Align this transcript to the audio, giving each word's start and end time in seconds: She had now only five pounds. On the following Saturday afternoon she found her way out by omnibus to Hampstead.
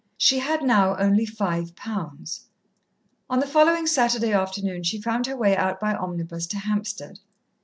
She 0.17 0.39
had 0.39 0.63
now 0.63 0.97
only 0.97 1.27
five 1.27 1.75
pounds. 1.75 2.47
On 3.29 3.39
the 3.39 3.45
following 3.45 3.85
Saturday 3.85 4.33
afternoon 4.33 4.81
she 4.81 4.99
found 4.99 5.27
her 5.27 5.37
way 5.37 5.55
out 5.55 5.79
by 5.79 5.93
omnibus 5.93 6.47
to 6.47 6.57
Hampstead. 6.57 7.19